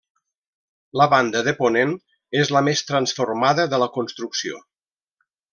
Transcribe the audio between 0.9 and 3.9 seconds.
La banda de ponent és la més transformada de